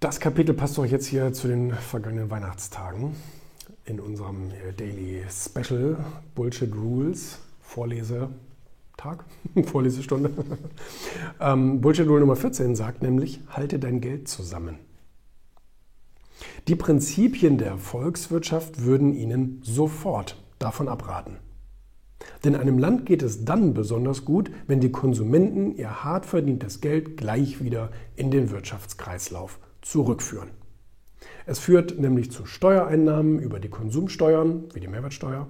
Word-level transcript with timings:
Das 0.00 0.18
Kapitel 0.18 0.54
passt 0.54 0.78
doch 0.78 0.86
jetzt 0.86 1.08
hier 1.08 1.30
zu 1.34 1.46
den 1.46 1.74
vergangenen 1.74 2.30
Weihnachtstagen 2.30 3.14
in 3.84 4.00
unserem 4.00 4.50
Daily 4.78 5.22
Special 5.28 5.98
Bullshit 6.34 6.74
Rules 6.74 7.38
Vorlesetag, 7.60 8.30
Vorlesestunde. 9.66 10.30
ähm, 11.40 11.82
Bullshit 11.82 12.08
Rule 12.08 12.20
Nummer 12.20 12.36
14 12.36 12.76
sagt 12.76 13.02
nämlich, 13.02 13.42
halte 13.50 13.78
dein 13.78 14.00
Geld 14.00 14.26
zusammen. 14.26 14.78
Die 16.66 16.76
Prinzipien 16.76 17.58
der 17.58 17.76
Volkswirtschaft 17.76 18.82
würden 18.82 19.12
Ihnen 19.12 19.60
sofort 19.62 20.42
davon 20.58 20.88
abraten. 20.88 21.36
Denn 22.42 22.56
einem 22.56 22.78
Land 22.78 23.04
geht 23.04 23.22
es 23.22 23.44
dann 23.44 23.74
besonders 23.74 24.24
gut, 24.24 24.50
wenn 24.66 24.80
die 24.80 24.92
Konsumenten 24.92 25.76
ihr 25.76 26.02
hart 26.04 26.24
verdientes 26.24 26.80
Geld 26.80 27.18
gleich 27.18 27.62
wieder 27.62 27.90
in 28.16 28.30
den 28.30 28.50
Wirtschaftskreislauf 28.50 29.58
zurückführen. 29.82 30.50
Es 31.46 31.58
führt 31.58 31.98
nämlich 31.98 32.30
zu 32.30 32.46
Steuereinnahmen 32.46 33.38
über 33.38 33.60
die 33.60 33.68
Konsumsteuern, 33.68 34.64
wie 34.72 34.80
die 34.80 34.88
Mehrwertsteuer. 34.88 35.48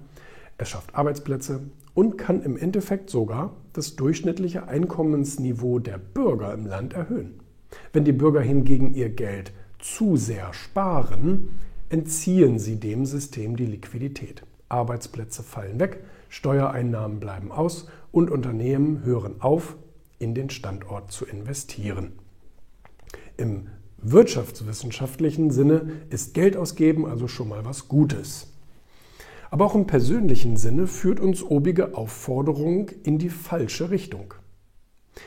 Es 0.57 0.69
schafft 0.69 0.95
Arbeitsplätze 0.95 1.61
und 1.93 2.17
kann 2.17 2.41
im 2.43 2.57
Endeffekt 2.57 3.09
sogar 3.09 3.55
das 3.73 3.95
durchschnittliche 3.95 4.67
Einkommensniveau 4.67 5.79
der 5.79 5.97
Bürger 5.97 6.53
im 6.53 6.65
Land 6.65 6.93
erhöhen. 6.93 7.39
Wenn 7.93 8.05
die 8.05 8.11
Bürger 8.11 8.41
hingegen 8.41 8.93
ihr 8.93 9.09
Geld 9.09 9.53
zu 9.79 10.17
sehr 10.17 10.53
sparen, 10.53 11.49
entziehen 11.89 12.59
sie 12.59 12.77
dem 12.77 13.05
System 13.05 13.55
die 13.55 13.65
Liquidität. 13.65 14.43
Arbeitsplätze 14.69 15.43
fallen 15.43 15.79
weg, 15.79 16.03
Steuereinnahmen 16.29 17.19
bleiben 17.19 17.51
aus 17.51 17.87
und 18.11 18.29
Unternehmen 18.29 19.03
hören 19.03 19.41
auf, 19.41 19.75
in 20.19 20.33
den 20.33 20.49
Standort 20.49 21.11
zu 21.11 21.25
investieren. 21.25 22.13
Im 23.37 23.67
wirtschaftswissenschaftlichen 24.01 25.51
Sinne 25.51 25.91
ist 26.09 26.33
Geld 26.33 26.57
ausgeben 26.57 27.05
also 27.05 27.27
schon 27.27 27.49
mal 27.49 27.65
was 27.65 27.87
Gutes. 27.87 28.47
Aber 29.49 29.65
auch 29.65 29.75
im 29.75 29.85
persönlichen 29.85 30.57
Sinne 30.57 30.87
führt 30.87 31.19
uns 31.19 31.43
obige 31.43 31.95
Aufforderung 31.95 32.89
in 33.03 33.17
die 33.17 33.29
falsche 33.29 33.89
Richtung. 33.89 34.33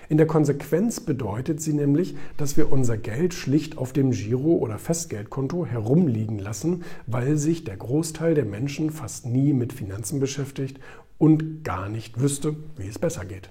In 0.09 0.17
der 0.17 0.27
Konsequenz 0.27 1.01
bedeutet 1.01 1.61
sie 1.61 1.75
nämlich, 1.75 2.17
dass 2.37 2.57
wir 2.57 2.73
unser 2.73 2.97
Geld 2.97 3.35
schlicht 3.35 3.77
auf 3.77 3.93
dem 3.93 4.13
Giro- 4.13 4.57
oder 4.57 4.79
Festgeldkonto 4.79 5.67
herumliegen 5.67 6.39
lassen, 6.39 6.85
weil 7.07 7.37
sich 7.37 7.65
der 7.65 7.77
Großteil 7.77 8.35
der 8.35 8.47
Menschen 8.47 8.91
fast 8.91 9.27
nie 9.27 9.53
mit 9.53 9.73
Finanzen 9.73 10.21
beschäftigt 10.21 10.81
und 11.19 11.65
gar 11.65 11.89
nicht 11.89 12.21
wüsste, 12.21 12.57
wie 12.77 12.89
es 12.89 12.99
besser 12.99 13.25
geht. 13.27 13.51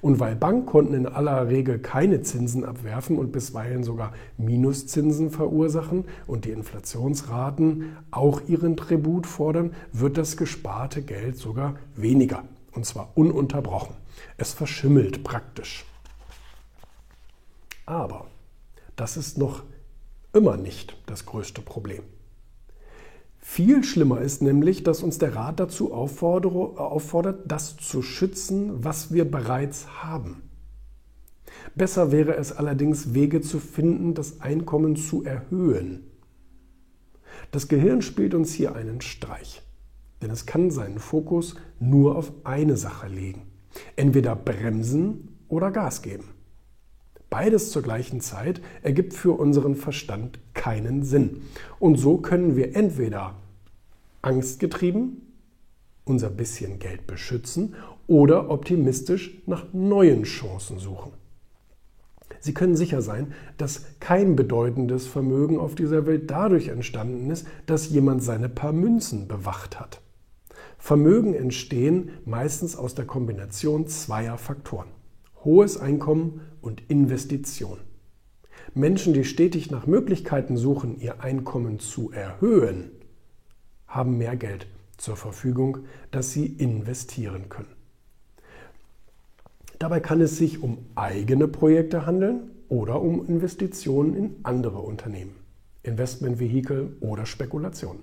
Und 0.00 0.20
weil 0.20 0.36
Bankkonten 0.36 0.94
in 0.94 1.06
aller 1.06 1.48
Regel 1.48 1.78
keine 1.78 2.22
Zinsen 2.22 2.64
abwerfen 2.64 3.18
und 3.18 3.32
bisweilen 3.32 3.82
sogar 3.82 4.12
Minuszinsen 4.36 5.30
verursachen 5.30 6.04
und 6.26 6.44
die 6.44 6.50
Inflationsraten 6.50 7.96
auch 8.10 8.42
ihren 8.46 8.76
Tribut 8.76 9.26
fordern, 9.26 9.74
wird 9.92 10.18
das 10.18 10.36
gesparte 10.36 11.02
Geld 11.02 11.36
sogar 11.36 11.76
weniger. 11.96 12.44
Und 12.72 12.86
zwar 12.86 13.10
ununterbrochen. 13.14 13.96
Es 14.36 14.52
verschimmelt 14.52 15.24
praktisch. 15.24 15.84
Aber 17.86 18.26
das 18.96 19.16
ist 19.16 19.36
noch 19.36 19.62
immer 20.32 20.56
nicht 20.56 20.96
das 21.06 21.26
größte 21.26 21.60
Problem. 21.60 22.02
Viel 23.44 23.82
schlimmer 23.82 24.20
ist 24.20 24.40
nämlich, 24.40 24.84
dass 24.84 25.02
uns 25.02 25.18
der 25.18 25.34
Rat 25.34 25.58
dazu 25.58 25.92
auffordert, 25.92 27.40
das 27.44 27.76
zu 27.76 28.00
schützen, 28.00 28.84
was 28.84 29.12
wir 29.12 29.28
bereits 29.28 30.02
haben. 30.02 30.42
Besser 31.74 32.12
wäre 32.12 32.36
es 32.36 32.52
allerdings, 32.52 33.14
Wege 33.14 33.40
zu 33.40 33.58
finden, 33.58 34.14
das 34.14 34.40
Einkommen 34.40 34.94
zu 34.96 35.24
erhöhen. 35.24 36.06
Das 37.50 37.66
Gehirn 37.66 38.00
spielt 38.00 38.32
uns 38.32 38.54
hier 38.54 38.76
einen 38.76 39.00
Streich, 39.00 39.60
denn 40.22 40.30
es 40.30 40.46
kann 40.46 40.70
seinen 40.70 41.00
Fokus 41.00 41.56
nur 41.80 42.16
auf 42.16 42.32
eine 42.44 42.76
Sache 42.76 43.08
legen. 43.08 43.42
Entweder 43.96 44.36
bremsen 44.36 45.36
oder 45.48 45.72
Gas 45.72 46.00
geben. 46.02 46.28
Beides 47.28 47.70
zur 47.70 47.82
gleichen 47.82 48.20
Zeit 48.20 48.62
ergibt 48.82 49.14
für 49.14 49.32
unseren 49.32 49.74
Verstand 49.74 50.38
keinen 50.62 51.02
Sinn. 51.02 51.42
Und 51.80 51.96
so 51.96 52.18
können 52.18 52.54
wir 52.54 52.76
entweder 52.76 53.34
angstgetrieben 54.22 55.22
unser 56.04 56.30
bisschen 56.30 56.78
Geld 56.78 57.08
beschützen 57.08 57.74
oder 58.06 58.48
optimistisch 58.48 59.42
nach 59.46 59.64
neuen 59.72 60.22
Chancen 60.22 60.78
suchen. 60.78 61.10
Sie 62.38 62.54
können 62.54 62.76
sicher 62.76 63.02
sein, 63.02 63.32
dass 63.56 63.86
kein 63.98 64.36
bedeutendes 64.36 65.08
Vermögen 65.08 65.58
auf 65.58 65.74
dieser 65.74 66.06
Welt 66.06 66.30
dadurch 66.30 66.68
entstanden 66.68 67.28
ist, 67.30 67.44
dass 67.66 67.90
jemand 67.90 68.22
seine 68.22 68.48
paar 68.48 68.72
Münzen 68.72 69.26
bewacht 69.26 69.80
hat. 69.80 70.00
Vermögen 70.78 71.34
entstehen 71.34 72.10
meistens 72.24 72.76
aus 72.76 72.94
der 72.94 73.04
Kombination 73.04 73.88
zweier 73.88 74.38
Faktoren 74.38 74.88
hohes 75.44 75.76
Einkommen 75.76 76.40
und 76.60 76.88
Investition. 76.88 77.78
Menschen, 78.74 79.12
die 79.12 79.24
stetig 79.24 79.70
nach 79.70 79.86
Möglichkeiten 79.86 80.56
suchen, 80.56 80.98
ihr 80.98 81.22
Einkommen 81.22 81.78
zu 81.78 82.10
erhöhen, 82.10 82.90
haben 83.86 84.16
mehr 84.16 84.36
Geld 84.36 84.66
zur 84.96 85.16
Verfügung, 85.16 85.78
das 86.10 86.32
sie 86.32 86.46
investieren 86.46 87.50
können. 87.50 87.74
Dabei 89.78 90.00
kann 90.00 90.22
es 90.22 90.38
sich 90.38 90.62
um 90.62 90.78
eigene 90.94 91.48
Projekte 91.48 92.06
handeln 92.06 92.50
oder 92.68 93.02
um 93.02 93.26
Investitionen 93.26 94.14
in 94.16 94.36
andere 94.42 94.78
Unternehmen, 94.78 95.34
Investmentvehikel 95.82 96.96
oder 97.00 97.26
Spekulationen. 97.26 98.02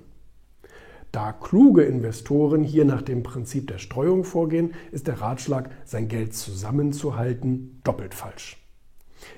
Da 1.12 1.32
kluge 1.32 1.84
Investoren 1.84 2.64
hier 2.64 2.86
nach 2.86 3.02
dem 3.02 3.24
Prinzip 3.24 3.68
der 3.68 3.80
Streuung 3.80 4.24
vorgehen, 4.24 4.76
ist 4.92 5.08
der 5.08 5.22
Ratschlag, 5.22 5.72
sein 5.86 6.08
Geld 6.08 6.36
zusammenzuhalten, 6.36 7.82
doppelt 7.84 8.14
falsch. 8.14 8.59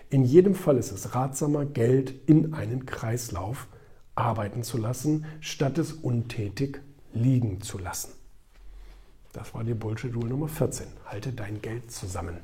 In 0.09 0.23
jedem 0.23 0.55
Fall 0.55 0.77
ist 0.77 0.91
es 0.91 1.15
ratsamer, 1.15 1.65
Geld 1.65 2.13
in 2.27 2.53
einen 2.53 2.85
Kreislauf 2.85 3.67
arbeiten 4.15 4.63
zu 4.63 4.77
lassen, 4.77 5.25
statt 5.39 5.77
es 5.77 5.93
untätig 5.93 6.81
liegen 7.13 7.61
zu 7.61 7.77
lassen. 7.77 8.11
Das 9.33 9.53
war 9.53 9.63
die 9.63 9.73
Bullshit-Rule 9.73 10.29
Nummer 10.29 10.49
14. 10.49 10.87
Halte 11.05 11.31
dein 11.31 11.61
Geld 11.61 11.91
zusammen. 11.91 12.37